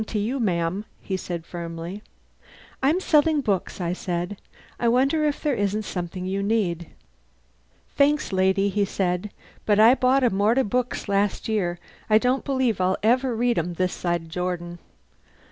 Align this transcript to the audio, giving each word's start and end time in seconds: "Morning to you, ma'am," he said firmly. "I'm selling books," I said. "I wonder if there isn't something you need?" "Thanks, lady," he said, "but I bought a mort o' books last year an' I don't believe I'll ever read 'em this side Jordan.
"Morning 0.01 0.13
to 0.13 0.17
you, 0.17 0.39
ma'am," 0.39 0.85
he 0.99 1.15
said 1.15 1.45
firmly. 1.45 2.01
"I'm 2.81 2.99
selling 2.99 3.41
books," 3.41 3.79
I 3.79 3.93
said. 3.93 4.41
"I 4.79 4.87
wonder 4.87 5.25
if 5.25 5.43
there 5.43 5.53
isn't 5.53 5.83
something 5.85 6.25
you 6.25 6.41
need?" 6.41 6.87
"Thanks, 7.95 8.33
lady," 8.33 8.69
he 8.69 8.83
said, 8.83 9.29
"but 9.63 9.79
I 9.79 9.93
bought 9.93 10.23
a 10.23 10.31
mort 10.31 10.57
o' 10.57 10.63
books 10.63 11.07
last 11.07 11.47
year 11.47 11.77
an' 12.09 12.15
I 12.15 12.17
don't 12.17 12.43
believe 12.43 12.81
I'll 12.81 12.97
ever 13.03 13.35
read 13.35 13.59
'em 13.59 13.75
this 13.75 13.93
side 13.93 14.29
Jordan. 14.31 14.79